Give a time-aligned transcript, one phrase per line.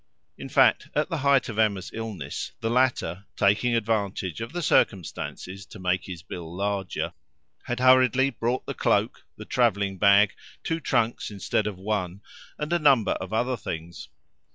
[0.35, 5.63] In fact, at the height of Emma's illness, the latter, taking advantage of the circumstances
[5.67, 7.13] to make his bill larger,
[7.65, 10.33] had hurriedly brought the cloak, the travelling bag,
[10.63, 12.21] two trunks instead of one,
[12.57, 14.09] and a number of other things.